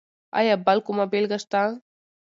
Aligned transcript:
ایا 0.39 0.55
بل 0.65 0.77
کومه 0.85 1.05
بېلګه 1.11 1.37
شته؟ 1.43 1.61